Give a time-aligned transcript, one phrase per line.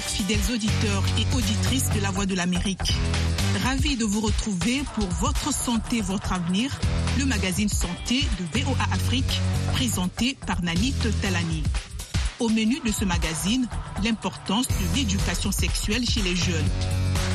[0.00, 2.94] Fidèles auditeurs et auditrices de la Voix de l'Amérique.
[3.62, 6.78] Ravi de vous retrouver pour Votre santé, votre avenir,
[7.18, 9.40] le magazine santé de VOA Afrique,
[9.72, 11.62] présenté par Nanit Talani.
[12.40, 13.66] Au menu de ce magazine,
[14.02, 16.68] l'importance de l'éducation sexuelle chez les jeunes.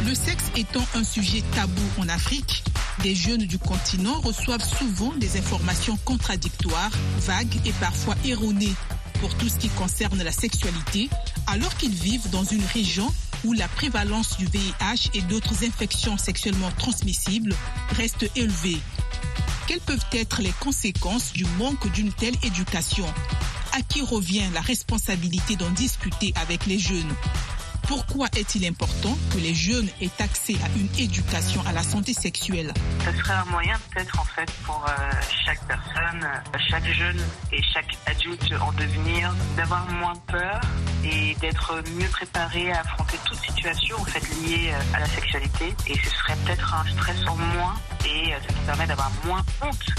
[0.06, 2.64] Le sexe étant un sujet tabou en Afrique,
[3.04, 8.76] des jeunes du continent reçoivent souvent des informations contradictoires, vagues et parfois erronées
[9.20, 11.10] pour tout ce qui concerne la sexualité,
[11.48, 13.12] alors qu'ils vivent dans une région
[13.46, 17.56] où la prévalence du VIH et d'autres infections sexuellement transmissibles
[17.92, 18.78] reste élevée.
[19.68, 23.06] Quelles peuvent être les conséquences du manque d'une telle éducation?
[23.74, 27.14] À qui revient la responsabilité d'en discuter avec les jeunes?
[27.90, 32.72] Pourquoi est-il important que les jeunes aient accès à une éducation à la santé sexuelle?
[33.04, 35.12] Ce serait un moyen peut-être en fait pour euh,
[35.44, 36.24] chaque personne,
[36.70, 37.20] chaque jeune
[37.52, 40.62] et chaque adulte en devenir d'avoir moins peur
[41.04, 45.74] et d'être mieux préparé à affronter toute situation en fait liée euh, à la sexualité.
[45.88, 47.74] Et ce serait peut-être un stress en moins
[48.06, 49.90] et euh, ça nous permet d'avoir moins honte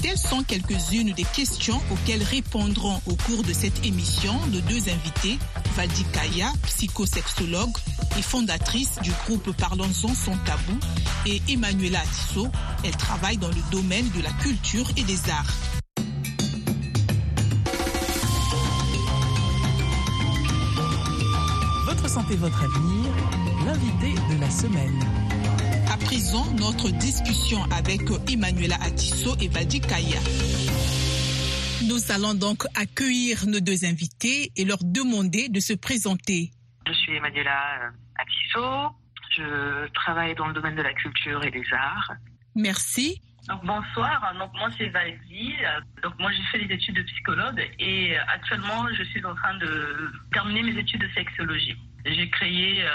[0.00, 5.38] Telles sont quelques-unes des questions auxquelles répondront au cours de cette émission de deux invités,
[5.74, 7.76] Valdi Kaya, psychosexologue
[8.16, 10.78] et fondatrice du groupe Parlons-en son tabou,
[11.26, 12.46] et Emmanuela Atisso,
[12.84, 15.52] elle travaille dans le domaine de la culture et des arts.
[21.86, 23.10] Votre santé, votre avenir,
[23.64, 25.27] l'invité de la semaine.
[25.90, 30.20] À présent, notre discussion avec Emmanuela Atisso et Valdi Kaya.
[31.88, 36.50] Nous allons donc accueillir nos deux invités et leur demander de se présenter.
[36.86, 38.94] Je suis Emmanuela Atisso,
[39.36, 42.12] je travaille dans le domaine de la culture et des arts.
[42.54, 43.22] Merci.
[43.48, 45.54] Donc, bonsoir, donc moi c'est Valdi.
[46.02, 50.12] Donc moi j'ai fait des études de psychologue et actuellement je suis en train de
[50.34, 51.76] terminer mes études de sexologie.
[52.04, 52.88] J'ai créé euh,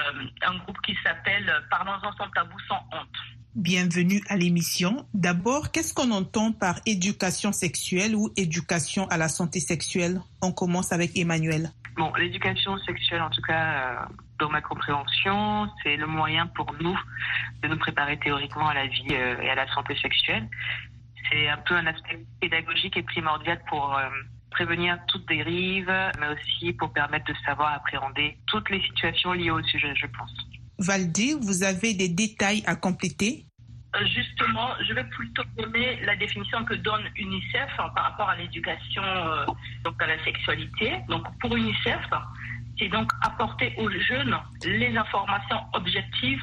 [0.47, 3.07] un groupe qui s'appelle Parlons-en sans tabou, sans honte.
[3.55, 5.05] Bienvenue à l'émission.
[5.13, 10.21] D'abord, qu'est-ce qu'on entend par éducation sexuelle ou éducation à la santé sexuelle?
[10.41, 11.69] On commence avec Emmanuel.
[11.95, 14.05] Bon, l'éducation sexuelle, en tout cas, euh,
[14.39, 16.97] dans ma compréhension, c'est le moyen pour nous
[17.61, 20.47] de nous préparer théoriquement à la vie euh, et à la santé sexuelle.
[21.29, 24.09] C'est un peu un aspect pédagogique et primordial pour euh,
[24.53, 29.61] prévenir toute dérive, mais aussi pour permettre de savoir appréhender toutes les situations liées au
[29.63, 30.33] sujet, je pense.
[30.79, 33.45] Valdi, vous avez des détails à compléter?
[33.95, 38.35] Euh, Justement, je vais plutôt donner la définition que donne UNICEF hein, par rapport à
[38.37, 39.45] l'éducation euh,
[39.83, 40.93] donc à la sexualité.
[41.09, 42.01] Donc pour UNICEF,
[42.79, 46.41] c'est donc apporter aux jeunes les informations objectives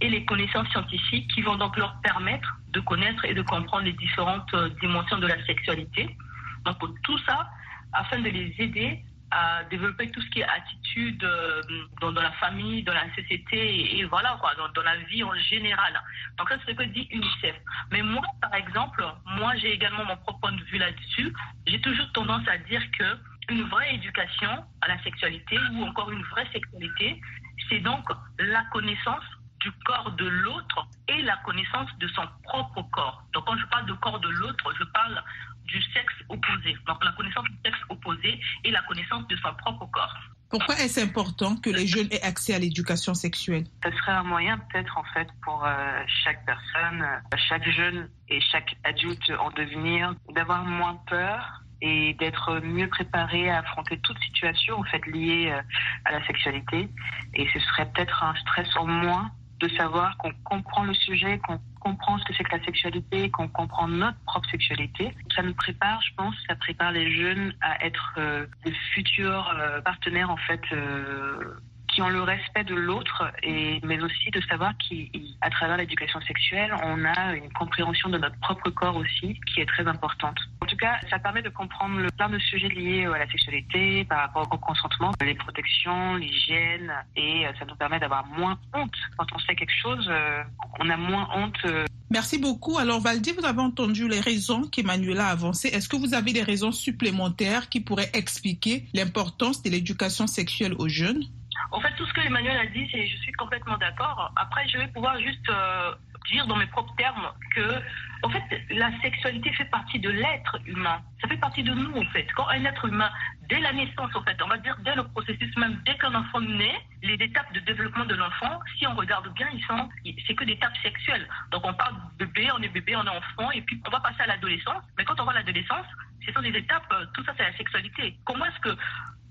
[0.00, 3.92] et les connaissances scientifiques qui vont donc leur permettre de connaître et de comprendre les
[3.92, 6.16] différentes euh, dimensions de la sexualité.
[6.64, 7.48] Donc tout ça,
[7.92, 11.62] afin de les aider à développer tout ce qui est attitude euh,
[12.00, 16.00] dans, la famille, dans la société et, voilà dans, dans la vie en général.
[16.36, 17.56] Donc ça c'est ce que dit UNICEF.
[17.92, 19.04] Mais moi par exemple,
[19.38, 21.32] moi j'ai également mon propre point de vue là-dessus.
[21.66, 23.04] J'ai toujours tendance à dire que
[23.50, 27.20] une vraie éducation à la sexualité ou encore une vraie sexualité,
[27.68, 29.24] c'est donc la connaissance
[29.60, 33.22] du corps de l'autre et la connaissance de son propre corps.
[33.32, 35.22] Donc quand je parle de corps de l'autre, je parle
[35.70, 36.76] du sexe opposé.
[36.86, 40.16] Donc la connaissance du sexe opposé et la connaissance de son propre corps.
[40.50, 43.64] Pourquoi est-ce important que les jeunes aient accès à l'éducation sexuelle?
[43.84, 48.40] Ce serait un moyen peut-être en fait pour euh, chaque personne, euh, chaque jeune et
[48.40, 54.80] chaque adulte en devenir d'avoir moins peur et d'être mieux préparé à affronter toute situation
[54.80, 55.62] en fait liée euh,
[56.04, 56.88] à la sexualité.
[57.34, 61.60] Et ce serait peut-être un stress en moins de savoir qu'on comprend le sujet, qu'on
[61.80, 65.14] comprend ce que c'est que la sexualité, qu'on comprend notre propre sexualité.
[65.34, 69.80] Ça nous prépare, je pense, ça prépare les jeunes à être euh, de futurs euh,
[69.82, 71.56] partenaires en fait euh,
[72.02, 77.04] ont le respect de l'autre, et mais aussi de savoir qu'à travers l'éducation sexuelle, on
[77.04, 80.38] a une compréhension de notre propre corps aussi, qui est très importante.
[80.60, 84.04] En tout cas, ça permet de comprendre le plein de sujets liés à la sexualité,
[84.04, 88.94] par rapport au consentement, les protections, l'hygiène, et euh, ça nous permet d'avoir moins honte.
[89.16, 90.42] Quand on sait quelque chose, euh,
[90.78, 91.58] on a moins honte.
[91.66, 92.76] euh, Merci beaucoup.
[92.78, 95.68] Alors Valdi, vous avez entendu les raisons qu'Emmanuela a avancées.
[95.68, 100.88] Est-ce que vous avez des raisons supplémentaires qui pourraient expliquer l'importance de l'éducation sexuelle aux
[100.88, 101.22] jeunes?
[101.70, 104.32] En fait, tout ce que Emmanuel a dit, c'est je suis complètement d'accord.
[104.36, 105.94] Après, je vais pouvoir juste euh,
[106.30, 107.82] dire dans mes propres termes que,
[108.22, 111.00] en fait, la sexualité fait partie de l'être humain.
[111.20, 112.26] Ça fait partie de nous, en fait.
[112.36, 113.10] Quand un être humain,
[113.48, 116.40] dès la naissance, en fait, on va dire dès le processus même, dès qu'un enfant
[116.40, 119.88] naît, les étapes de développement de l'enfant, si on regarde bien, ils sont,
[120.26, 121.28] c'est que des étapes sexuelles.
[121.50, 124.00] Donc, on parle de bébé, on est bébé, on est enfant, et puis on va
[124.00, 124.82] passer à l'adolescence.
[124.98, 125.86] Mais quand on à l'adolescence,
[126.24, 128.16] ce sont des étapes, euh, tout ça, c'est la sexualité.
[128.24, 128.76] Comment est-ce que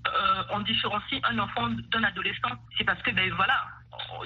[0.07, 3.65] euh, on différencie un enfant d'un adolescent, c'est parce que, ben voilà,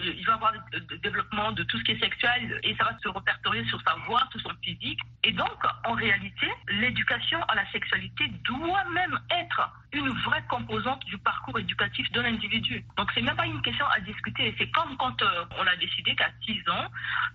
[0.03, 3.07] il va avoir le développement de tout ce qui est sexuel et ça va se
[3.07, 4.99] répertorier sur sa voix, sur son physique.
[5.23, 11.17] Et donc, en réalité, l'éducation à la sexualité doit même être une vraie composante du
[11.17, 12.83] parcours éducatif de l'individu.
[12.97, 14.53] Donc, c'est même pas une question à discuter.
[14.57, 16.87] C'est comme quand euh, on a décidé qu'à 6 ans,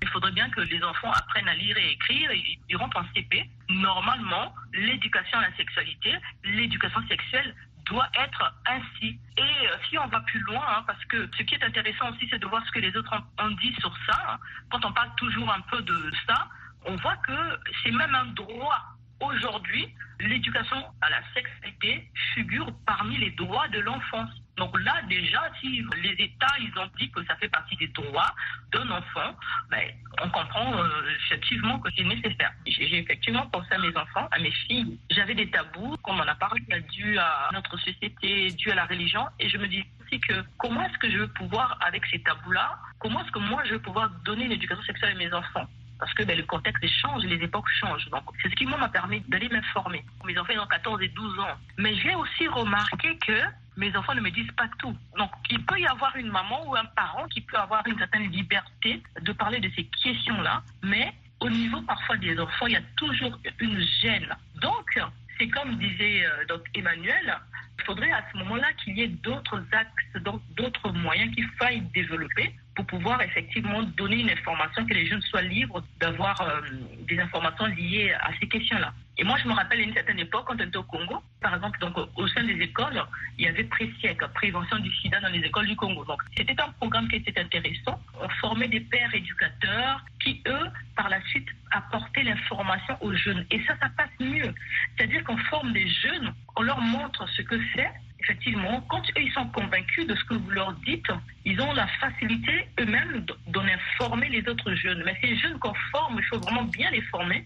[0.02, 2.30] il faudrait bien que les enfants apprennent à lire et écrire
[2.68, 3.48] ils rentrent en CP.
[3.70, 6.14] Normalement, l'éducation à la sexualité,
[6.44, 7.54] l'éducation sexuelle
[7.88, 9.18] doit être ainsi.
[9.36, 12.28] Et euh, si on va plus loin, hein, parce que ce qui est intéressant aussi,
[12.30, 14.18] c'est de voir ce que les autres ont, dit sur ça.
[14.28, 14.38] Hein.
[14.70, 16.48] Quand on parle toujours un peu de ça,
[16.84, 18.82] on voit que c'est même un droit.
[19.20, 24.30] Aujourd'hui, l'éducation à la sexualité figure parmi les droits de l'enfance.
[24.58, 28.34] Donc là, déjà, si les États, ils ont dit que ça fait partie des droits
[28.72, 29.34] d'un enfant,
[29.70, 29.84] ben,
[30.20, 30.88] on comprend euh,
[31.24, 32.52] effectivement que c'est nécessaire.
[32.66, 34.98] J'ai effectivement pensé à mes enfants, à mes filles.
[35.10, 36.60] J'avais des tabous, comme on a parlé,
[36.90, 39.26] dû à notre société, dû à la religion.
[39.38, 42.78] Et je me dis aussi que comment est-ce que je veux pouvoir, avec ces tabous-là,
[42.98, 45.68] comment est-ce que moi, je veux pouvoir donner une éducation sexuelle à mes enfants?
[46.00, 48.08] Parce que ben, le contexte change, les époques changent.
[48.10, 50.04] Donc, c'est ce qui m'a permis d'aller m'informer.
[50.24, 51.56] Mes enfants ont 14 et 12 ans.
[51.76, 53.42] Mais j'ai aussi remarqué que
[53.78, 54.94] mes enfants ne me disent pas tout.
[55.16, 58.30] Donc, il peut y avoir une maman ou un parent qui peut avoir une certaine
[58.30, 62.82] liberté de parler de ces questions-là, mais au niveau parfois des enfants, il y a
[62.96, 64.28] toujours une gêne.
[64.60, 65.00] Donc,
[65.38, 67.38] c'est comme disait euh, donc Emmanuel,
[67.78, 70.22] il faudrait à ce moment-là qu'il y ait d'autres axes,
[70.56, 75.42] d'autres moyens qu'il faille développer pour pouvoir effectivement donner une information, que les jeunes soient
[75.42, 76.60] libres d'avoir euh,
[77.08, 78.92] des informations liées à ces questions-là.
[79.16, 81.80] Et moi, je me rappelle une certaine époque, quand on était au Congo, par exemple,
[81.80, 83.02] donc, au sein des écoles,
[83.36, 86.04] il y avait Présièque, prévention du sida dans les écoles du Congo.
[86.04, 88.00] Donc, c'était un programme qui était intéressant.
[88.22, 93.44] On formait des pères éducateurs qui, eux, par la suite, apportaient l'information aux jeunes.
[93.50, 94.54] Et ça, ça passe mieux.
[94.96, 99.32] C'est-à-dire qu'on forme des jeunes, on leur montre ce que c'est, effectivement, quand eux, ils
[99.32, 101.06] sont convaincus de ce que vous leur dites,
[101.44, 105.02] ils ont la facilité eux-mêmes d'en informer les autres jeunes.
[105.04, 107.44] Mais ces jeunes qu'on forme, il faut vraiment bien les former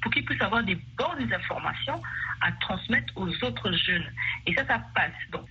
[0.00, 2.00] pour qu'ils puissent avoir des bonnes informations
[2.40, 4.10] à transmettre aux autres jeunes.
[4.46, 5.12] Et ça, ça passe.
[5.30, 5.46] Donc,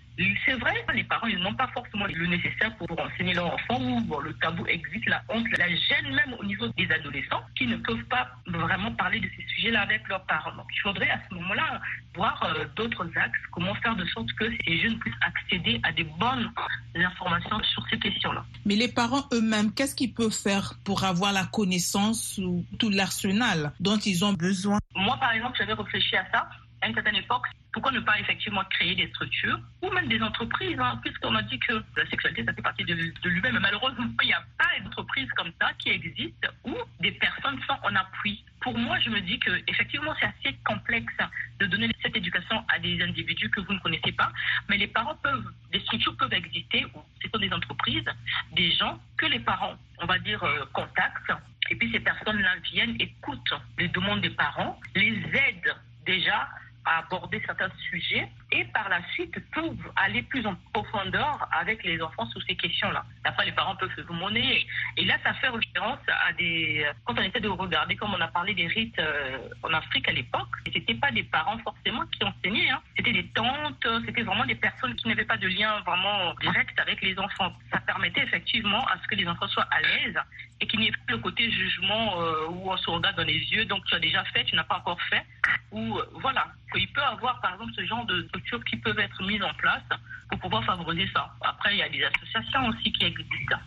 [0.45, 4.01] c'est vrai, les parents, ils n'ont pas forcément le nécessaire pour enseigner leurs enfants ou
[4.01, 7.77] bon, le tabou existe, la honte, la gêne même au niveau des adolescents qui ne
[7.77, 10.53] peuvent pas vraiment parler de ces sujets-là avec leurs parents.
[10.55, 11.81] Donc, il faudrait à ce moment-là
[12.15, 16.03] voir euh, d'autres axes, comment faire de sorte que ces jeunes puissent accéder à des
[16.03, 16.51] bonnes
[16.95, 18.43] informations sur ces questions-là.
[18.65, 23.71] Mais les parents eux-mêmes, qu'est-ce qu'ils peuvent faire pour avoir la connaissance ou tout l'arsenal
[23.79, 24.79] dont ils ont besoin?
[24.95, 26.49] Moi, par exemple, j'avais réfléchi à ça
[26.81, 30.77] à une certaine époque, pourquoi ne pas effectivement créer des structures ou même des entreprises,
[30.79, 33.53] hein, puisqu'on a dit que la sexualité, ça fait partie de, lui-même.
[33.53, 37.77] Mais malheureusement, il n'y a pas d'entreprise comme ça qui existe où des personnes sont
[37.83, 38.43] en appui.
[38.61, 41.13] Pour moi, je me dis que effectivement, c'est assez complexe
[41.59, 44.31] de donner cette éducation à des individus que vous ne connaissez pas,
[44.69, 48.05] mais les parents peuvent, des structures peuvent exister où ce sont des entreprises,
[48.53, 51.31] des gens que les parents, on va dire, euh, contactent.
[51.69, 55.75] Et puis ces personnes-là viennent, écoutent les demandes des parents, les aident
[56.05, 56.49] déjà
[56.85, 62.01] à aborder certains sujets et par la suite peuvent aller plus en profondeur avec les
[62.01, 63.05] enfants sur ces questions-là.
[63.23, 64.65] Après, les parents peuvent se monnaie.
[64.97, 66.85] Et là, ça fait référence à des...
[67.05, 70.11] Quand on essaie de regarder, comme on a parlé des rites euh, en Afrique à
[70.11, 72.69] l'époque, ce n'étaient pas des parents forcément qui enseignaient.
[72.69, 72.81] Hein.
[72.97, 77.01] C'était des tantes, c'était vraiment des personnes qui n'avaient pas de lien vraiment direct avec
[77.01, 77.53] les enfants.
[77.71, 80.19] Ça permettait effectivement à ce que les enfants soient à l'aise
[80.61, 83.39] et qu'il n'y ait pas le côté jugement euh, où on se regarde dans les
[83.51, 85.25] yeux, donc tu as déjà fait, tu n'as pas encore fait,
[85.71, 88.21] ou euh, voilà, qu'il peut avoir par exemple ce genre de
[88.69, 89.83] qui peuvent être mises en place
[90.29, 91.33] pour pouvoir favoriser ça.
[91.41, 93.57] Après, il y a des associations aussi qui existent.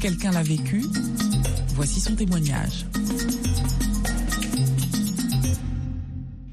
[0.00, 0.82] Quelqu'un l'a vécu?
[1.74, 2.84] Voici son témoignage.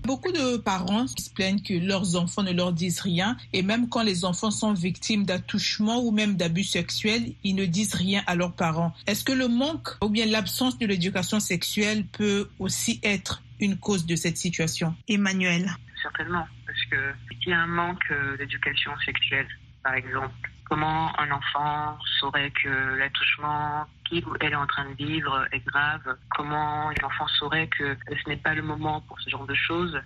[0.03, 4.03] Beaucoup de parents se plaignent que leurs enfants ne leur disent rien et même quand
[4.03, 8.53] les enfants sont victimes d'attouchements ou même d'abus sexuels, ils ne disent rien à leurs
[8.53, 8.93] parents.
[9.07, 14.05] Est-ce que le manque ou bien l'absence de l'éducation sexuelle peut aussi être une cause
[14.05, 14.93] de cette situation?
[15.07, 15.71] Emmanuel.
[16.01, 16.97] Certainement, parce que
[17.39, 19.47] s'il y a un manque euh, d'éducation sexuelle,
[19.83, 24.95] par exemple, comment un enfant saurait que l'attouchement qu'il ou elle est en train de
[24.95, 26.17] vivre est grave?
[26.29, 29.99] Comment l'enfant saurait que ce n'est pas le moment pour ce genre de choses?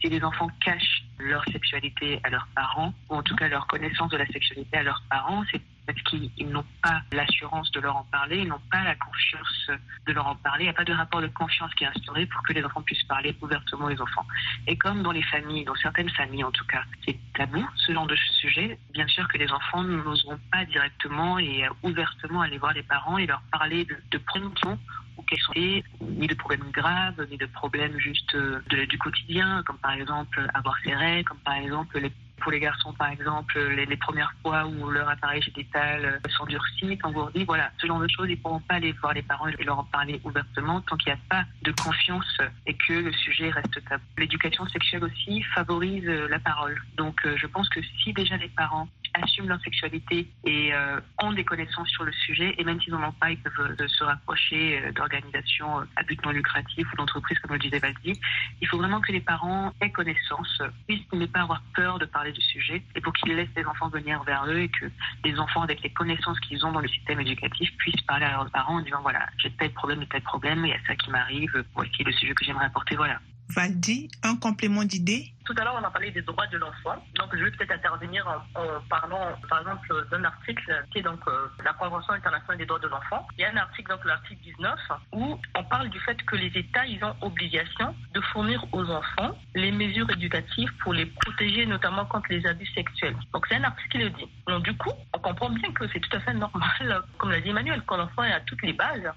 [0.00, 4.10] Si les enfants cachent leur sexualité à leurs parents, ou en tout cas leur connaissance
[4.10, 5.60] de la sexualité à leurs parents, c'est
[5.92, 9.70] parce qu'ils n'ont pas l'assurance de leur en parler, ils n'ont pas la confiance
[10.06, 10.64] de leur en parler.
[10.64, 12.82] Il n'y a pas de rapport de confiance qui est instauré pour que les enfants
[12.82, 14.26] puissent parler ouvertement aux enfants.
[14.66, 18.06] Et comme dans les familles, dans certaines familles en tout cas, c'est tabou ce genre
[18.06, 22.82] de sujet, bien sûr que les enfants n'oseront pas directement et ouvertement aller voir les
[22.82, 24.78] parents et leur parler de, de prévention
[25.16, 29.78] ou qu'elles sont ni de problèmes graves, ni de problèmes juste de, du quotidien, comme
[29.78, 33.96] par exemple avoir ses règles, comme par exemple les pour les garçons, par exemple, les,
[33.96, 38.26] premières fois où leur appareil génital s'endurcit, quand vous dit, voilà, ce genre de choses,
[38.28, 41.12] ils ne pourront pas aller voir les parents et leur en parler ouvertement tant qu'il
[41.12, 44.02] n'y a pas de confiance et que le sujet reste tabou.
[44.18, 46.80] L'éducation sexuelle aussi favorise la parole.
[46.96, 48.88] Donc, euh, je pense que si déjà les parents
[49.22, 53.08] assument leur sexualité et euh, ont des connaissances sur le sujet, et même s'ils n'en
[53.08, 57.52] ont pas, ils peuvent euh, se rapprocher d'organisations à but non lucratif ou d'entreprises, comme
[57.52, 58.18] le disait Valdi.
[58.60, 62.32] Il faut vraiment que les parents aient connaissance, puissent ne pas avoir peur de parler
[62.32, 64.86] du sujet et pour qu'ils laissent les enfants venir vers eux et que
[65.24, 68.50] les enfants, avec les connaissances qu'ils ont dans le système éducatif, puissent parler à leurs
[68.50, 71.64] parents en disant voilà, j'ai tel problème, tel problème, il y a ça qui m'arrive,
[71.74, 73.20] voici le sujet que j'aimerais apporter, voilà.
[73.50, 77.04] Valdi, un complément d'idée Tout à l'heure, on a parlé des droits de l'enfant.
[77.16, 81.48] Donc, je vais peut-être intervenir en, parlant, par exemple, d'un article qui est donc euh,
[81.64, 83.26] la Convention internationale des droits de l'enfant.
[83.36, 84.78] Il y a un article, donc l'article 19,
[85.12, 89.36] où on parle du fait que les États, ils ont obligation de fournir aux enfants
[89.56, 93.16] les mesures éducatives pour les protéger, notamment contre les abus sexuels.
[93.32, 94.28] Donc, c'est un article qui le dit.
[94.46, 97.50] Donc, du coup, on comprend bien que c'est tout à fait normal, comme l'a dit
[97.50, 99.10] Emmanuel, quand l'enfant est à toutes les bases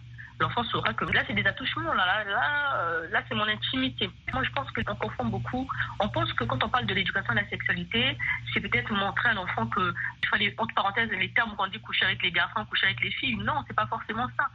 [0.43, 4.09] l'enfant saura que là, c'est des attouchements, là, là, là, euh, c'est mon intimité.
[4.33, 5.67] Moi, je pense qu'on confond beaucoup.
[5.99, 8.17] On pense que quand on parle de l'éducation à la sexualité,
[8.53, 9.93] c'est peut-être montrer à l'enfant que,
[10.29, 13.37] fallait, entre parenthèses, les termes qu'on dit coucher avec les garçons, coucher avec les filles.
[13.37, 14.49] Non, c'est pas forcément ça.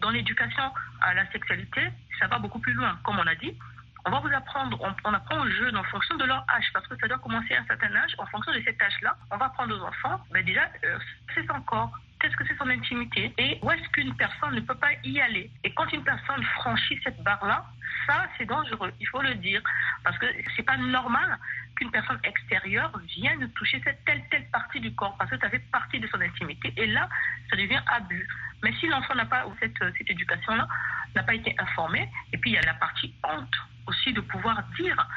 [0.00, 0.66] Dans l'éducation
[1.00, 2.98] à la sexualité, ça va beaucoup plus loin.
[3.02, 3.56] Comme on a dit,
[4.04, 6.96] on va vous apprendre, on, apprend aux jeunes en fonction de leur âge, parce que
[7.00, 8.14] ça doit commencer à un certain âge.
[8.18, 10.98] En fonction de cet âge-là, on va apprendre aux enfants, ben déjà, euh,
[11.34, 14.74] c'est son corps, qu'est-ce que c'est son intimité et où est-ce qu'une personne ne peut
[14.74, 15.50] pas y aller.
[15.64, 17.64] Et quand une personne franchit cette barre-là,
[18.06, 19.62] ça, c'est dangereux, il faut le dire,
[20.04, 21.38] parce que c'est pas normal
[21.76, 25.62] qu'une personne extérieure vienne toucher cette telle, telle partie du corps, parce que ça fait
[25.70, 27.08] partie de son intimité, et là,
[27.50, 28.28] ça devient abus.
[28.62, 30.68] Mais si l'enfant n'a pas, cette, cette éducation-là,
[31.14, 34.62] n'a pas été informé, et puis il y a la partie honte aussi de pouvoir
[34.78, 35.08] dire.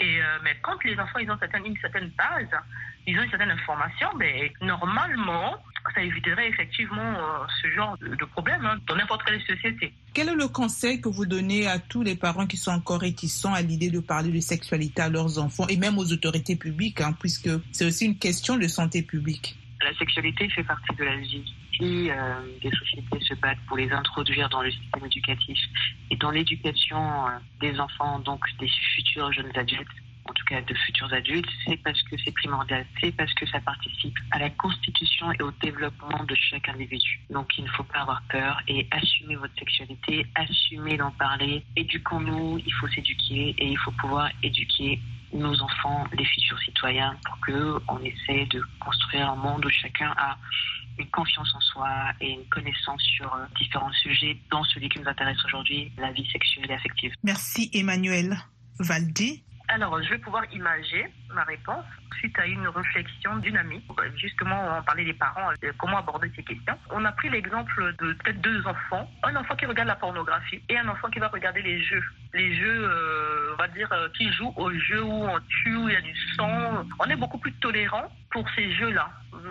[0.00, 2.48] Et, euh, mais quand les enfants ils ont certaines, une certaine base,
[3.08, 5.56] ils ont une certaine information, mais normalement,
[5.94, 9.94] ça éviterait effectivement euh, ce genre de, problème hein, dans n'importe quelle société.
[10.12, 13.54] Quel est le conseil que vous donnez à tous les parents qui sont encore réticents
[13.54, 17.14] à l'idée de parler de sexualité à leurs enfants et même aux autorités publiques, hein,
[17.18, 19.56] puisque c'est aussi une question de santé publique?
[19.82, 21.54] La sexualité fait partie de la vie.
[21.78, 22.14] Si euh,
[22.60, 25.58] des sociétés se battent pour les introduire dans le système éducatif
[26.10, 29.88] et dans l'éducation euh, des enfants, donc des futurs jeunes adultes,
[30.28, 33.60] en tout cas de futurs adultes, c'est parce que c'est primordial, c'est parce que ça
[33.60, 37.20] participe à la constitution et au développement de chaque individu.
[37.30, 41.64] Donc il ne faut pas avoir peur et assumer votre sexualité, assumer d'en parler.
[41.76, 45.00] Éduquons-nous, il faut s'éduquer et il faut pouvoir éduquer
[45.32, 50.14] nos enfants, les futurs citoyens, pour que on essaie de construire un monde où chacun
[50.16, 50.38] a
[50.98, 51.88] une confiance en soi
[52.20, 56.28] et une connaissance sur euh, différents sujets, dont celui qui nous intéresse aujourd'hui, la vie
[56.32, 57.12] sexuelle et affective.
[57.22, 58.36] Merci Emmanuel.
[58.80, 61.84] Valdi alors, je vais pouvoir imager ma réponse
[62.18, 63.82] suite à une réflexion d'une amie.
[64.16, 66.76] Justement, on parlait des parents, euh, comment aborder ces questions.
[66.90, 69.08] On a pris l'exemple de peut-être deux enfants.
[69.22, 72.02] Un enfant qui regarde la pornographie et un enfant qui va regarder les jeux.
[72.34, 75.88] Les jeux, euh, on va dire, euh, qui jouent aux jeux où on tue, où
[75.88, 76.84] il y a du sang.
[76.98, 79.10] On est beaucoup plus tolérant pour ces jeux-là.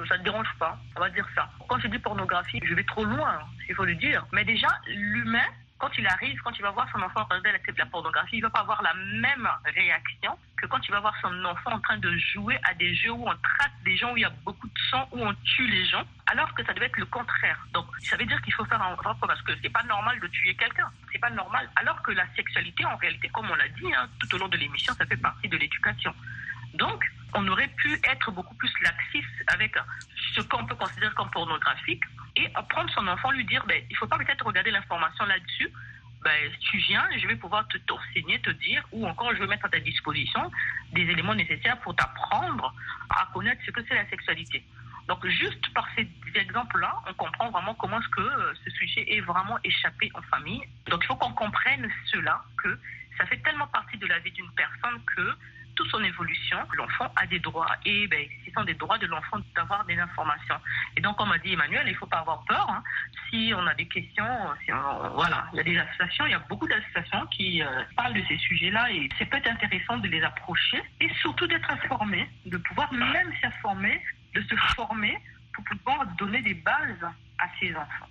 [0.10, 1.50] Ça ne dérange pas, on va dire ça.
[1.70, 4.26] Quand je dis pornographie, je vais trop loin, il faut le dire.
[4.34, 5.48] Mais déjà, l'humain
[5.78, 8.62] quand il arrive, quand il va voir son enfant regarder la pornographie, il va pas
[8.62, 12.58] avoir la même réaction que quand il va voir son enfant en train de jouer
[12.64, 15.08] à des jeux où on traite des gens, où il y a beaucoup de sang,
[15.12, 17.60] où on tue les gens, alors que ça devait être le contraire.
[17.74, 20.28] Donc, ça veut dire qu'il faut faire un rapport parce que c'est pas normal de
[20.28, 20.90] tuer quelqu'un.
[21.12, 21.70] C'est pas normal.
[21.76, 24.58] Alors que la sexualité, en réalité, comme on l'a dit hein, tout au long de
[24.58, 26.14] l'émission, ça fait partie de l'éducation.
[26.74, 29.76] Donc, on aurait pu être beaucoup plus laxiste avec
[30.36, 32.04] ce qu'on peut considérer comme pornographique
[32.36, 35.72] et prendre son enfant, lui dire, ben, il ne faut pas peut-être regarder l'information là-dessus,
[36.24, 39.66] ben, tu viens, je vais pouvoir te t'enseigner, te dire, ou encore je vais mettre
[39.66, 40.52] à ta disposition
[40.92, 42.74] des éléments nécessaires pour t'apprendre
[43.10, 44.66] à connaître ce que c'est la sexualité.
[45.08, 49.22] Donc juste par ces exemples-là, on comprend vraiment comment ce que euh, ce sujet est
[49.22, 50.62] vraiment échappé en famille.
[50.88, 52.78] Donc il faut qu'on comprenne cela, que
[53.18, 55.34] ça fait tellement partie de la vie d'une personne que
[55.78, 59.38] toute son évolution, l'enfant a des droits et ben, ce sont des droits de l'enfant
[59.56, 60.60] d'avoir des informations.
[60.98, 62.68] Et donc, comme a dit Emmanuel, il ne faut pas avoir peur.
[62.70, 62.84] Hein.
[63.30, 64.26] Si on a des questions,
[65.14, 68.24] voilà, il y a des associations, il y a beaucoup d'associations qui euh, parlent de
[68.28, 72.92] ces sujets-là et c'est peut-être intéressant de les approcher et surtout d'être informé, de pouvoir
[72.92, 74.02] même s'informer,
[74.34, 75.16] de se former
[75.54, 77.06] pour pouvoir donner des bases
[77.38, 78.10] à ces enfants.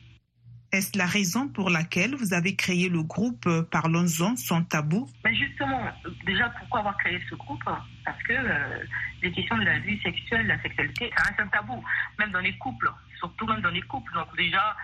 [0.76, 5.08] Est-ce la raison pour laquelle vous avez créé le groupe Parlons-en sans tabou?
[5.24, 5.80] Mais Justement,
[6.26, 7.64] déjà, pourquoi avoir créé ce groupe?
[8.04, 8.84] Parce que euh,
[9.22, 11.82] les questions de la vie sexuelle, la sexualité, ça reste un tabou,
[12.18, 14.12] même dans les couples, surtout même dans les couples.
[14.12, 14.76] Donc déjà,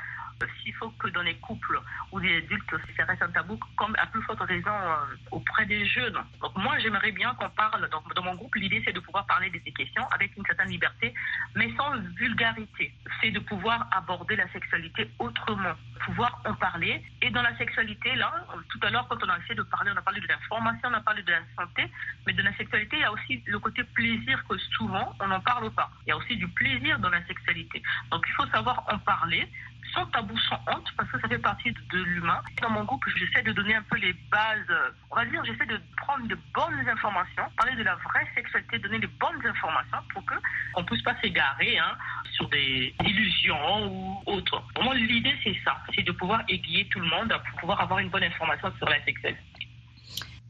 [0.59, 1.81] s'il faut que dans les couples
[2.11, 5.85] ou les adultes, ça reste un tabou, comme à plus forte raison euh, auprès des
[5.87, 6.19] jeunes.
[6.41, 9.51] Donc moi, j'aimerais bien qu'on parle, donc, dans mon groupe, l'idée c'est de pouvoir parler
[9.51, 11.15] de ces questions avec une certaine liberté,
[11.55, 12.95] mais sans vulgarité.
[13.21, 17.03] C'est de pouvoir aborder la sexualité autrement, pouvoir en parler.
[17.21, 18.33] Et dans la sexualité, là,
[18.71, 20.95] tout à l'heure, quand on a essayé de parler, on a parlé de l'information, on
[20.95, 21.91] a parlé de la santé,
[22.27, 25.41] mais de la sexualité, il y a aussi le côté plaisir que souvent, on n'en
[25.41, 25.91] parle pas.
[26.07, 27.83] Il y a aussi du plaisir dans la sexualité.
[28.11, 29.49] Donc il faut savoir en parler,
[29.95, 32.41] sans tabou, sans honte, parce que ça fait partie de l'humain.
[32.61, 35.81] Dans mon groupe, j'essaie de donner un peu les bases, on va dire, j'essaie de
[35.97, 40.35] prendre de bonnes informations, parler de la vraie sexualité, donner les bonnes informations pour que
[40.75, 41.97] on puisse pas s'égarer hein,
[42.33, 44.62] sur des illusions ou autres.
[44.77, 48.09] Vraiment, l'idée, c'est ça, c'est de pouvoir aiguiller tout le monde pour pouvoir avoir une
[48.09, 49.43] bonne information sur la sexualité.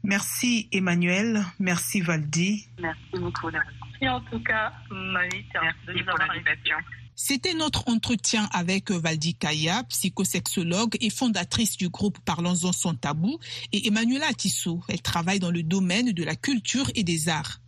[0.03, 2.67] Merci Emmanuel, merci Valdi.
[2.79, 3.49] Merci beaucoup.
[3.49, 6.75] Merci en tout cas, Marie, merci pour l'invitation.
[7.15, 13.37] C'était notre entretien avec Valdi Kaya, psychosexologue et fondatrice du groupe Parlons-en sans tabou,
[13.71, 14.81] et Emmanuela Atisso.
[14.87, 17.59] Elle travaille dans le domaine de la culture et des arts.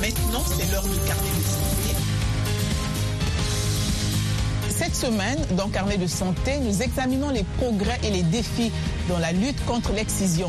[0.00, 1.74] Maintenant, c'est l'heure du carnet de santé.
[4.68, 8.72] Cette semaine, dans Carnet de santé, nous examinons les progrès et les défis
[9.08, 10.48] dans la lutte contre l'excision.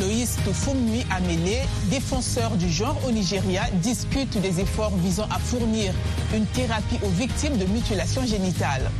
[0.00, 5.92] Loïs Tofumui Amele, défenseur du genre au Nigeria, discute des efforts visant à fournir
[6.34, 8.90] une thérapie aux victimes de mutilation génitale.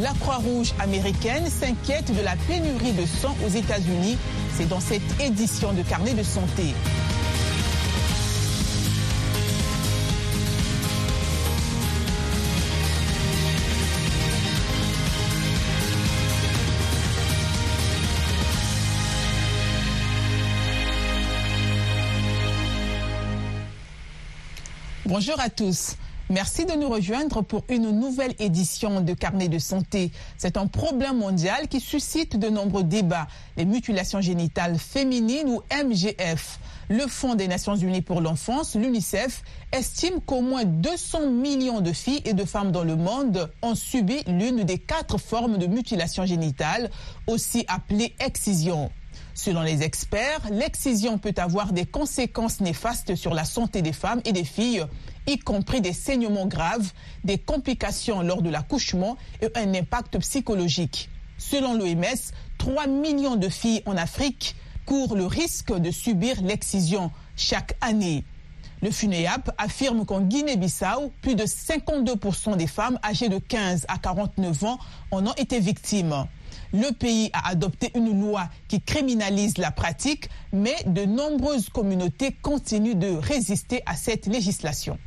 [0.00, 4.18] La Croix-Rouge américaine s'inquiète de la pénurie de sang aux États-Unis.
[4.56, 6.74] C'est dans cette édition de Carnet de santé.
[25.10, 25.96] Bonjour à tous.
[26.28, 30.12] Merci de nous rejoindre pour une nouvelle édition de Carnet de santé.
[30.38, 33.26] C'est un problème mondial qui suscite de nombreux débats.
[33.56, 36.60] Les mutilations génitales féminines ou MGF.
[36.90, 39.42] Le Fonds des Nations Unies pour l'enfance, l'UNICEF,
[39.72, 44.22] estime qu'au moins 200 millions de filles et de femmes dans le monde ont subi
[44.28, 46.88] l'une des quatre formes de mutilation génitale,
[47.26, 48.92] aussi appelée excision.
[49.42, 54.32] Selon les experts, l'excision peut avoir des conséquences néfastes sur la santé des femmes et
[54.32, 54.84] des filles,
[55.26, 56.92] y compris des saignements graves,
[57.24, 61.08] des complications lors de l'accouchement et un impact psychologique.
[61.38, 62.04] Selon l'OMS,
[62.58, 68.24] 3 millions de filles en Afrique courent le risque de subir l'excision chaque année.
[68.82, 74.64] Le FUNEAP affirme qu'en Guinée-Bissau, plus de 52% des femmes âgées de 15 à 49
[74.64, 74.78] ans
[75.10, 76.26] en ont été victimes.
[76.72, 82.98] Le pays a adopté une loi qui criminalise la pratique, mais de nombreuses communautés continuent
[82.98, 84.98] de résister à cette législation.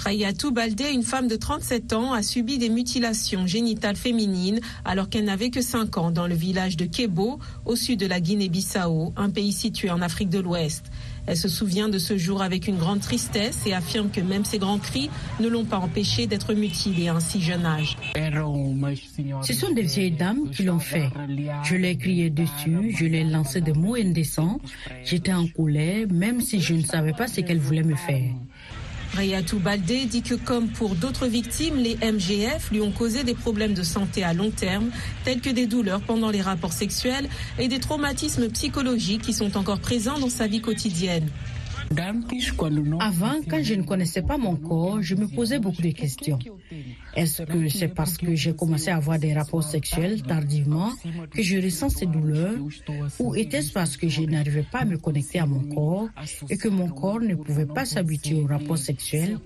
[0.00, 5.24] Rayatou Baldé, une femme de 37 ans, a subi des mutilations génitales féminines alors qu'elle
[5.24, 9.28] n'avait que 5 ans dans le village de Kebo, au sud de la Guinée-Bissau, un
[9.28, 10.86] pays situé en Afrique de l'Ouest.
[11.26, 14.58] Elle se souvient de ce jour avec une grande tristesse et affirme que même ses
[14.58, 17.96] grands cris ne l'ont pas empêchée d'être mutilée à un si jeune âge.
[19.42, 21.10] Ce sont des vieilles dames qui l'ont fait.
[21.64, 24.60] Je l'ai crié dessus, je l'ai lancé des mots indécents.
[25.04, 28.32] J'étais en colère, même si je ne savais pas ce qu'elle voulait me faire.
[29.14, 33.74] Rayatou Baldé dit que comme pour d'autres victimes, les MGF lui ont causé des problèmes
[33.74, 34.90] de santé à long terme,
[35.24, 39.80] tels que des douleurs pendant les rapports sexuels et des traumatismes psychologiques qui sont encore
[39.80, 41.28] présents dans sa vie quotidienne.
[43.00, 46.38] Avant, quand je ne connaissais pas mon corps, je me posais beaucoup de questions.
[47.16, 50.90] Est-ce que c'est parce que j'ai commencé à avoir des rapports sexuels tardivement
[51.30, 52.54] que je ressens ces douleurs
[53.18, 56.08] Ou était-ce parce que je n'arrivais pas à me connecter à mon corps
[56.48, 59.38] et que mon corps ne pouvait pas s'habituer aux rapports sexuels?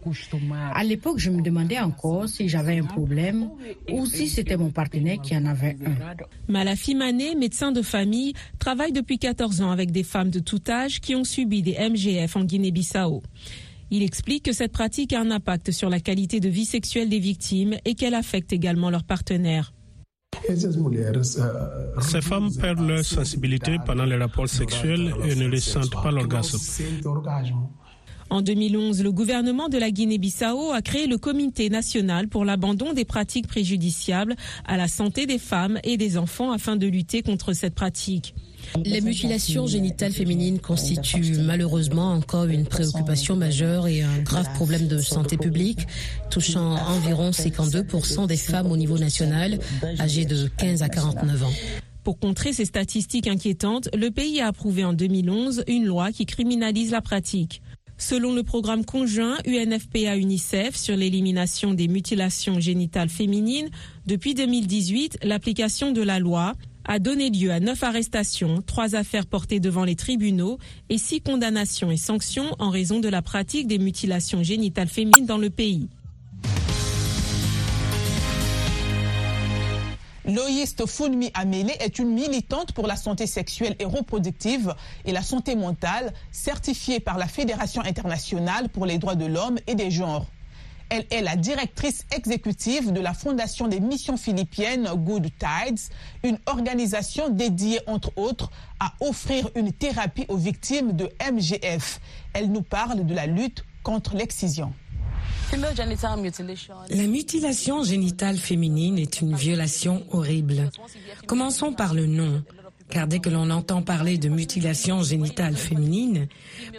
[0.74, 3.48] À l'époque, je me demandais encore si j'avais un problème
[3.90, 6.14] ou si c'était mon partenaire qui en avait un.
[6.48, 11.00] Malafi Mané, médecin de famille, travaille depuis 14 ans avec des femmes de tout âge
[11.00, 13.22] qui ont subi des MGF en Guinée-Bissau.
[13.90, 17.18] Il explique que cette pratique a un impact sur la qualité de vie sexuelle des
[17.18, 19.73] victimes et qu'elle affecte également leurs partenaires.
[22.01, 26.59] Ces femmes perdent leur sensibilité pendant les rapports sexuels et ne ressentent pas l'orgasme.
[28.31, 33.05] En 2011, le gouvernement de la Guinée-Bissau a créé le Comité national pour l'abandon des
[33.05, 37.75] pratiques préjudiciables à la santé des femmes et des enfants afin de lutter contre cette
[37.75, 38.35] pratique.
[38.85, 44.98] Les mutilations génitales féminines constituent malheureusement encore une préoccupation majeure et un grave problème de
[44.98, 45.87] santé publique,
[46.31, 49.59] touchant environ 52% des femmes au niveau national
[50.00, 51.53] âgées de 15 à 49 ans.
[52.03, 56.90] Pour contrer ces statistiques inquiétantes, le pays a approuvé en 2011 une loi qui criminalise
[56.90, 57.62] la pratique.
[57.96, 63.70] Selon le programme conjoint UNFPA-UNICEF sur l'élimination des mutilations génitales féminines,
[64.07, 66.55] depuis 2018, l'application de la loi
[66.87, 71.90] a donné lieu à neuf arrestations, trois affaires portées devant les tribunaux et six condamnations
[71.90, 75.88] et sanctions en raison de la pratique des mutilations génitales féminines dans le pays.
[80.27, 85.55] Loïste Funmi Amele est une militante pour la santé sexuelle et reproductive et la santé
[85.55, 90.27] mentale, certifiée par la Fédération internationale pour les droits de l'homme et des genres.
[90.90, 95.81] Elle est la directrice exécutive de la Fondation des missions philippiennes Good Tides,
[96.23, 102.01] une organisation dédiée, entre autres, à offrir une thérapie aux victimes de MGF.
[102.33, 104.73] Elle nous parle de la lutte contre l'excision.
[106.90, 110.70] La mutilation génitale féminine est une violation horrible.
[111.27, 112.42] Commençons par le nom.
[112.90, 116.29] Car dès que l'on entend parler de mutilation génitale féminine,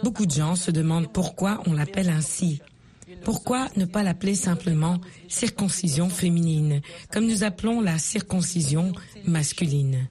[0.02, 2.60] beaucoup de gens se demandent pourquoi on l'appelle ainsi.
[3.26, 8.92] Pourquoi ne pas l'appeler simplement circoncision féminine, comme nous appelons la circoncision
[9.24, 10.06] masculine?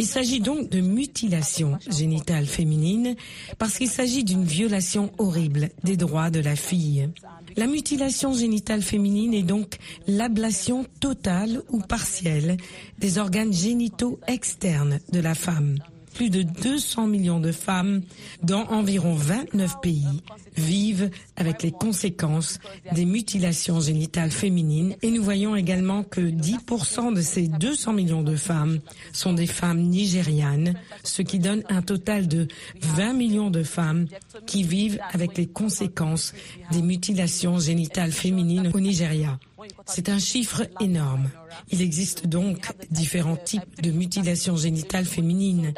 [0.00, 3.14] Il s'agit donc de mutilation génitale féminine
[3.56, 7.08] parce qu'il s'agit d'une violation horrible des droits de la fille.
[7.54, 9.76] La mutilation génitale féminine est donc
[10.08, 12.56] l'ablation totale ou partielle
[12.98, 15.76] des organes génitaux externes de la femme.
[16.14, 18.02] Plus de 200 millions de femmes
[18.42, 20.22] dans environ 29 pays
[20.56, 22.60] vivent avec les conséquences
[22.92, 28.36] des mutilations génitales féminines et nous voyons également que 10% de ces 200 millions de
[28.36, 28.78] femmes
[29.12, 32.46] sont des femmes nigérianes, ce qui donne un total de
[32.80, 34.06] 20 millions de femmes
[34.46, 36.32] qui vivent avec les conséquences
[36.70, 39.38] des mutilations génitales féminines au Nigeria.
[39.86, 41.28] C'est un chiffre énorme.
[41.70, 45.74] Il existe donc différents types de mutilations génitales féminines.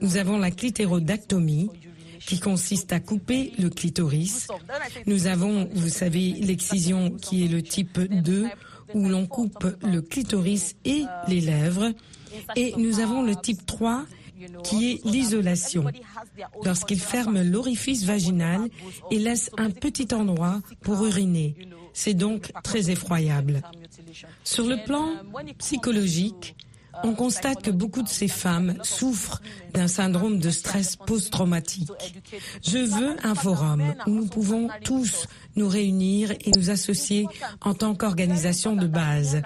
[0.00, 1.70] Nous avons la clitérodactomie,
[2.26, 4.48] qui consiste à couper le clitoris.
[5.06, 8.46] Nous avons, vous savez, l'excision qui est le type 2
[8.94, 11.92] où l'on coupe le clitoris et les lèvres.
[12.56, 14.04] Et nous avons le type 3
[14.64, 15.84] qui est l'isolation,
[16.64, 18.68] lorsqu'il ferme l'orifice vaginal
[19.12, 21.54] et laisse un petit endroit pour uriner.
[21.92, 23.62] C'est donc très effroyable.
[24.44, 25.08] Sur le plan
[25.58, 26.56] psychologique,
[27.04, 29.40] on constate que beaucoup de ces femmes souffrent
[29.72, 31.90] d'un syndrome de stress post-traumatique.
[32.62, 37.26] Je veux un forum où nous pouvons tous nous réunir et nous associer
[37.60, 39.42] en tant qu'organisation de base.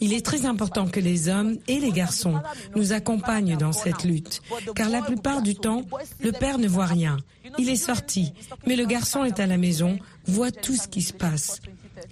[0.00, 2.40] Il est très important que les hommes et les garçons
[2.76, 4.40] nous accompagnent dans cette lutte,
[4.74, 5.82] car la plupart du temps,
[6.20, 7.16] le père ne voit rien.
[7.58, 8.32] Il est sorti,
[8.66, 11.60] mais le garçon est à la maison, voit tout ce qui se passe.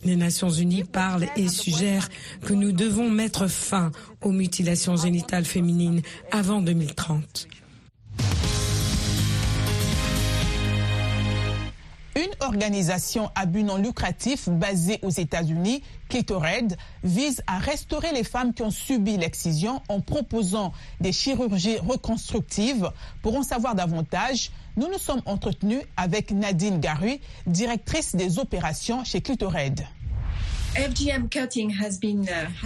[0.05, 2.09] Les Nations Unies parlent et suggèrent
[2.43, 3.91] que nous devons mettre fin
[4.23, 7.49] aux mutilations génitales féminines avant 2030.
[12.29, 18.53] Une organisation à but non lucratif basée aux États-Unis, Clitored, vise à restaurer les femmes
[18.53, 22.91] qui ont subi l'excision en proposant des chirurgies reconstructives.
[23.23, 29.23] Pour en savoir davantage, nous nous sommes entretenus avec Nadine Garui, directrice des opérations chez
[29.23, 29.81] Clitored.
[30.77, 30.83] Uh,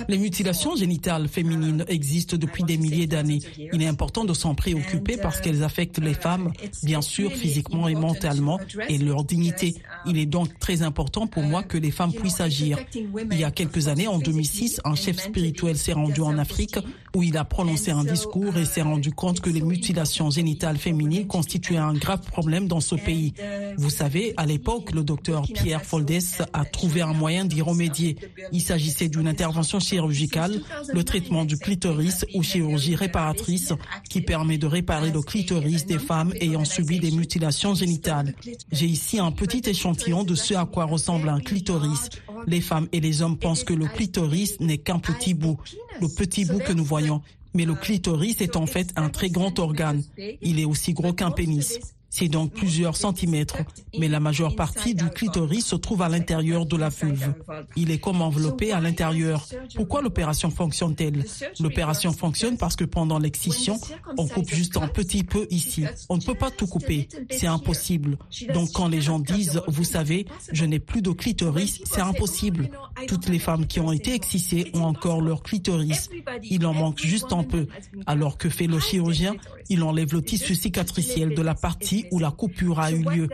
[0.09, 3.39] Les mutilations génitales féminines existent depuis des milliers d'années.
[3.73, 7.95] Il est important de s'en préoccuper parce qu'elles affectent les femmes, bien sûr, physiquement et
[7.95, 9.75] mentalement, et leur dignité.
[10.07, 12.79] Il est donc très important pour moi que les femmes puissent agir.
[12.95, 16.79] Il y a quelques années, en 2006, un chef spirituel s'est rendu en Afrique
[17.15, 21.27] où il a prononcé un discours et s'est rendu compte que les mutilations génitales féminines
[21.27, 23.35] constituaient un grave problème dans ce pays.
[23.77, 26.13] Vous savez, à l'époque, le docteur Pierre Foldes
[26.53, 28.17] a trouvé un moyen d'y remédier.
[28.53, 30.61] Il s'agissait d'une intervention chirurgicale,
[30.93, 33.73] le traitement du clitoris ou chirurgie réparatrice
[34.09, 38.35] qui permet de réparer le clitoris des femmes ayant subi des mutilations génitales.
[38.71, 42.11] J'ai ici un petit échantillon de ce à quoi ressemble un clitoris.
[42.47, 45.59] Les femmes et les hommes pensent que le clitoris n'est qu'un petit bout,
[46.01, 47.23] le petit bout que nous voyons.
[47.55, 50.03] Mais le clitoris est en fait un très grand organe.
[50.41, 51.79] Il est aussi gros qu'un pénis.
[52.15, 53.57] C'est donc plusieurs centimètres,
[53.99, 57.33] mais la majeure partie du clitoris se trouve à l'intérieur de la vulve.
[57.75, 59.49] Il est comme enveloppé à l'intérieur.
[59.75, 61.25] Pourquoi l'opération fonctionne-t-elle?
[61.59, 63.81] L'opération fonctionne parce que pendant l'excision,
[64.19, 65.87] on coupe juste un petit peu ici.
[66.11, 67.09] On ne peut pas tout couper.
[67.31, 68.19] C'est impossible.
[68.53, 72.69] Donc quand les gens disent, vous savez, je n'ai plus de clitoris, c'est impossible.
[73.09, 76.11] Toutes les femmes qui ont été excitées ont encore leur clitoris.
[76.43, 77.67] Il en manque juste un peu.
[78.05, 79.35] Alors que fait le chirurgien?
[79.71, 83.29] Il enlève le tissu cicatriciel de la partie où la coupure a eu lieu.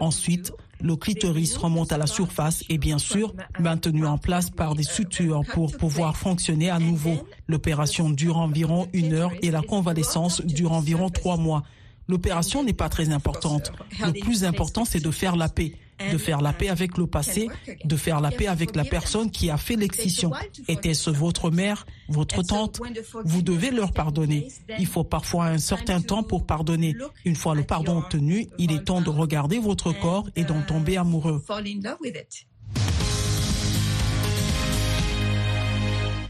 [0.00, 4.82] Ensuite, le clitoris remonte à la surface et bien sûr maintenu en place par des
[4.82, 7.16] sutures pour pouvoir fonctionner à nouveau.
[7.48, 11.62] L'opération dure environ une heure et la convalescence dure environ trois mois.
[12.08, 13.72] L'opération n'est pas très importante.
[14.00, 15.72] Le plus important, c'est de faire la paix
[16.12, 17.48] de faire la paix avec le passé,
[17.84, 20.32] de faire la paix avec la personne qui a fait l'excision.
[20.68, 22.80] Était-ce votre mère, votre tante?
[23.24, 24.48] Vous devez leur pardonner.
[24.78, 26.96] Il faut parfois un certain temps pour pardonner.
[27.24, 30.96] Une fois le pardon obtenu, il est temps de regarder votre corps et d'en tomber
[30.96, 31.42] amoureux.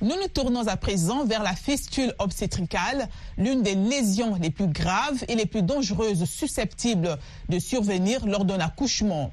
[0.04, 5.24] Nous nous tournons à présent vers la fistule obstétricale, l'une des lésions les plus graves
[5.28, 7.16] et les plus dangereuses susceptibles
[7.48, 9.32] de survenir lors d'un accouchement.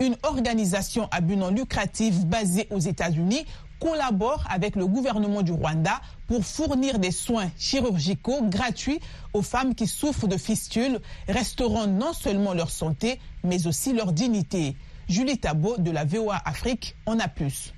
[0.00, 3.44] Une organisation à but non lucratif basée aux États-Unis
[3.80, 9.00] collabore avec le gouvernement du Rwanda pour fournir des soins chirurgicaux gratuits
[9.32, 14.76] aux femmes qui souffrent de fistules, restaurant non seulement leur santé, mais aussi leur dignité.
[15.08, 17.72] Julie Tabo de la VOA Afrique en a plus.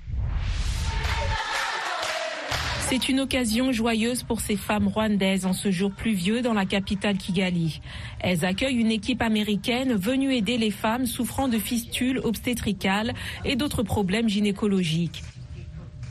[2.93, 7.17] C'est une occasion joyeuse pour ces femmes rwandaises en ce jour pluvieux dans la capitale
[7.17, 7.81] Kigali.
[8.19, 13.81] Elles accueillent une équipe américaine venue aider les femmes souffrant de fistules obstétricales et d'autres
[13.81, 15.23] problèmes gynécologiques.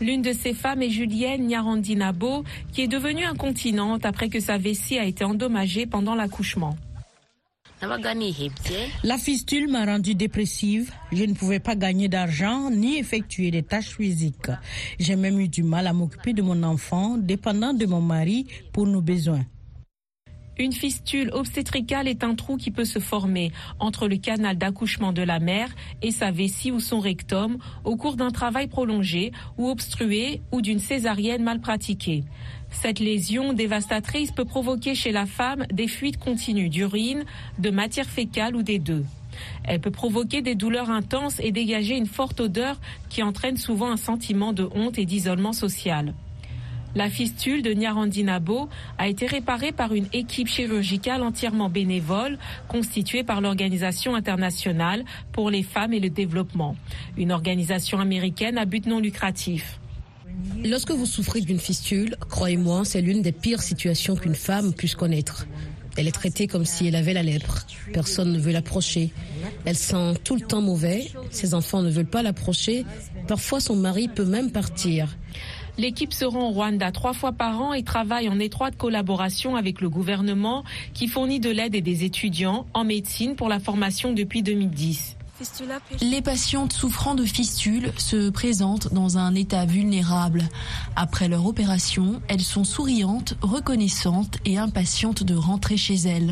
[0.01, 2.43] L'une de ces femmes est Julienne Nyarandinabo,
[2.73, 6.77] qui est devenue incontinente après que sa vessie a été endommagée pendant l'accouchement.
[9.03, 10.93] La fistule m'a rendue dépressive.
[11.11, 14.51] Je ne pouvais pas gagner d'argent ni effectuer des tâches physiques.
[15.01, 18.87] J'ai même eu du mal à m'occuper de mon enfant, dépendant de mon mari pour
[18.87, 19.45] nos besoins.
[20.59, 25.23] Une fistule obstétricale est un trou qui peut se former entre le canal d'accouchement de
[25.23, 25.71] la mère
[26.03, 30.79] et sa vessie ou son rectum au cours d'un travail prolongé ou obstrué ou d'une
[30.79, 32.25] césarienne mal pratiquée.
[32.71, 37.25] Cette lésion dévastatrice peut provoquer chez la femme des fuites continues d'urine,
[37.59, 39.05] de matière fécale ou des deux.
[39.65, 43.97] Elle peut provoquer des douleurs intenses et dégager une forte odeur qui entraîne souvent un
[43.97, 46.15] sentiment de honte et d'isolement social.
[46.95, 53.41] La fistule de Nyarandinabo a été réparée par une équipe chirurgicale entièrement bénévole constituée par
[53.41, 56.77] l'Organisation internationale pour les femmes et le développement,
[57.17, 59.79] une organisation américaine à but non lucratif.
[60.65, 65.47] Lorsque vous souffrez d'une fistule, croyez-moi, c'est l'une des pires situations qu'une femme puisse connaître.
[65.97, 67.67] Elle est traitée comme si elle avait la lèpre.
[67.93, 69.13] Personne ne veut l'approcher.
[69.65, 71.11] Elle sent tout le temps mauvais.
[71.31, 72.85] Ses enfants ne veulent pas l'approcher.
[73.29, 75.17] Parfois, son mari peut même partir.
[75.79, 79.81] L'équipe se rend au Rwanda trois fois par an et travaille en étroite collaboration avec
[79.81, 84.43] le gouvernement qui fournit de l'aide et des étudiants en médecine pour la formation depuis
[84.43, 85.17] 2010.
[86.01, 90.45] Les patientes souffrant de fistules se présentent dans un état vulnérable.
[90.95, 96.31] Après leur opération, elles sont souriantes, reconnaissantes et impatientes de rentrer chez elles.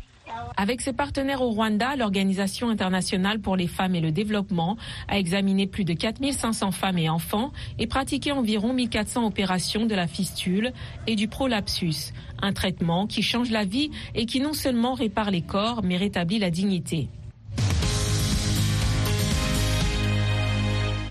[0.60, 4.76] Avec ses partenaires au Rwanda, l'Organisation internationale pour les femmes et le développement
[5.08, 10.06] a examiné plus de 4500 femmes et enfants et pratiqué environ 1400 opérations de la
[10.06, 10.74] fistule
[11.06, 15.40] et du prolapsus, un traitement qui change la vie et qui non seulement répare les
[15.40, 17.08] corps mais rétablit la dignité.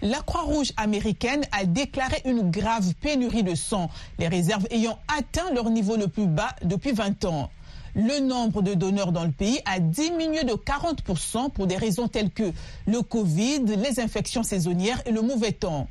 [0.03, 5.71] La Croix-Rouge américaine a déclaré une grave pénurie de sang, les réserves ayant atteint leur
[5.71, 7.49] niveau le plus bas depuis 20 ans.
[7.95, 12.31] Le nombre de donneurs dans le pays a diminué de 40% pour des raisons telles
[12.31, 12.51] que
[12.87, 15.87] le Covid, les infections saisonnières et le mauvais temps.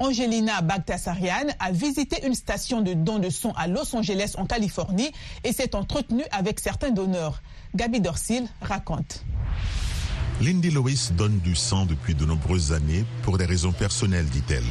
[0.00, 5.12] Angelina Bagtasarian a visité une station de don de sang à Los Angeles en Californie
[5.44, 7.42] et s'est entretenue avec certains donneurs.
[7.74, 9.22] Gabi Dorsil raconte.
[10.40, 14.64] Lindy Lewis donne du sang depuis de nombreuses années pour des raisons personnelles, dit-elle.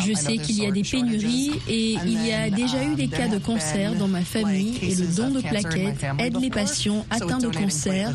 [0.00, 3.28] Je sais qu'il y a des pénuries et il y a déjà eu des cas
[3.28, 7.48] de cancer dans ma famille et le don de plaquettes aide les patients atteints de
[7.48, 8.14] cancer.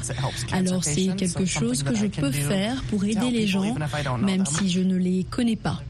[0.51, 3.75] Alors c'est quelque chose que je peux faire pour aider les gens,
[4.19, 5.81] même si je ne les connais pas.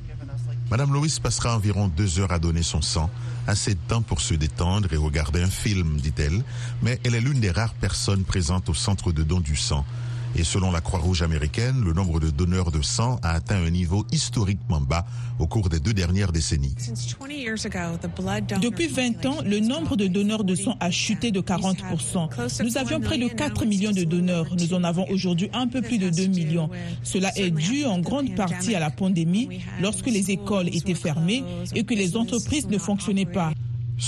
[0.69, 3.10] Madame Lewis passera environ deux heures à donner son sang,
[3.45, 6.43] assez de temps pour se détendre et regarder un film, dit-elle,
[6.81, 9.86] mais elle est l'une des rares personnes présentes au centre de don du sang
[10.35, 14.05] Et selon la Croix-Rouge américaine, le nombre de donneurs de sang a atteint un niveau
[14.11, 15.05] historiquement bas
[15.39, 16.75] au cours des deux dernières décennies.
[18.61, 22.63] Depuis 20 ans, le nombre de donneurs de sang a chuté de 40%.
[22.63, 24.47] Nous avions près de 4 millions de donneurs.
[24.57, 26.69] Nous en avons aujourd'hui un peu plus de 2 millions.
[27.03, 29.49] Cela est dû en grande partie à la pandémie,
[29.81, 31.43] lorsque les écoles étaient fermées
[31.75, 33.51] et que les entreprises ne fonctionnaient pas.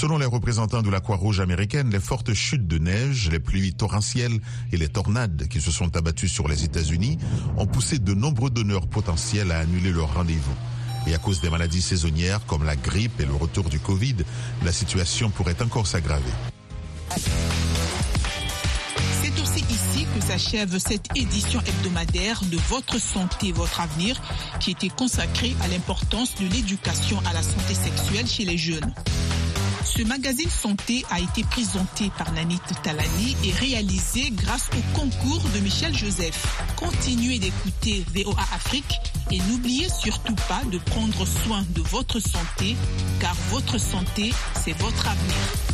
[0.03, 4.37] Selon les représentants de la Croix-Rouge américaine, les fortes chutes de neige, les pluies torrentielles
[4.73, 7.17] et les tornades qui se sont abattues sur les États-Unis
[7.55, 10.55] ont poussé de nombreux donneurs potentiels à annuler leur rendez-vous.
[11.07, 14.17] Et à cause des maladies saisonnières comme la grippe et le retour du Covid,
[14.65, 16.33] la situation pourrait encore s'aggraver.
[19.21, 24.21] C'est aussi ici que s'achève cette édition hebdomadaire de Votre santé, votre avenir,
[24.59, 28.93] qui était consacrée à l'importance de l'éducation à la santé sexuelle chez les jeunes.
[29.85, 35.59] Ce magazine santé a été présenté par Nanit Talani et réalisé grâce au concours de
[35.59, 36.57] Michel Joseph.
[36.77, 38.99] Continuez d'écouter VOA Afrique
[39.31, 42.75] et n'oubliez surtout pas de prendre soin de votre santé
[43.19, 44.31] car votre santé,
[44.63, 45.72] c'est votre avenir.